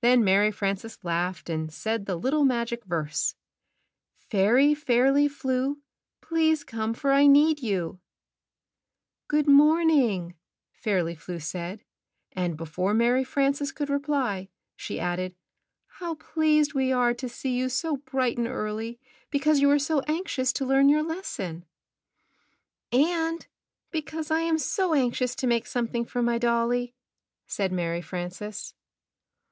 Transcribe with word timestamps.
Then 0.00 0.22
Mary 0.24 0.50
Frances 0.50 0.98
laughed 1.04 1.48
and 1.48 1.72
said 1.72 2.04
the 2.04 2.16
little 2.16 2.44
magic 2.44 2.84
verse, 2.84 3.36
''Fairy 4.28 4.74
Fairly 4.76 5.28
Flew, 5.28 5.76
fr^. 5.76 5.78
Please 6.20 6.64
come, 6.64 6.92
for 6.92 7.12
I 7.12 7.26
need 7.26 7.62
you." 7.62 8.00
Give 9.30 9.46
me 9.46 9.46
2. 9.46 9.46
c^k^k 9.46 9.46
p""' 9.46 9.46
"Good 9.46 9.46
morning," 9.46 10.34
Fairly 10.72 11.14
Flew 11.14 11.38
said; 11.38 11.84
and 12.32 12.56
before 12.56 12.92
° 12.94 12.96
Mary 12.96 13.24
Frances 13.24 13.72
could 13.72 13.88
reply, 13.88 14.48
she 14.76 15.00
added, 15.00 15.36
"How 15.86 16.16
pleased 16.16 16.74
we 16.74 16.92
are 16.92 17.14
to 17.14 17.28
see 17.28 17.56
you 17.56 17.70
so 17.70 17.96
bright 17.98 18.36
and 18.36 18.48
early 18.48 18.98
because 19.30 19.60
you 19.60 19.70
are 19.70 19.78
so 19.78 20.00
anxious 20.00 20.52
to 20.54 20.66
learn 20.66 20.90
your 20.90 21.04
lesson." 21.04 21.64
"And 22.92 23.46
because 23.92 24.30
I 24.32 24.40
am 24.40 24.58
so 24.58 24.92
anxious 24.94 25.34
to 25.36 25.46
make 25.46 25.66
something 25.66 26.04
for 26.04 26.20
my 26.22 26.36
dolly," 26.36 26.92
said 27.46 27.72
Mary 27.72 28.02
Frances. 28.02 28.74